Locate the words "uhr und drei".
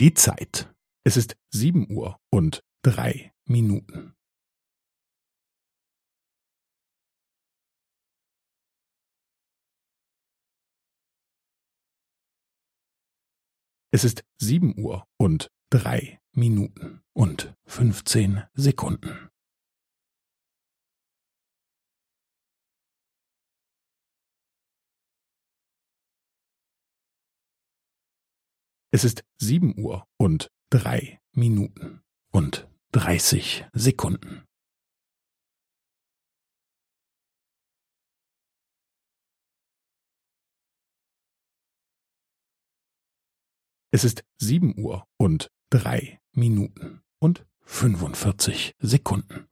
1.90-3.34, 14.78-16.20, 29.78-31.20, 44.78-46.20